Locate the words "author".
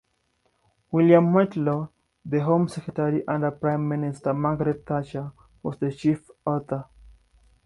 6.43-6.85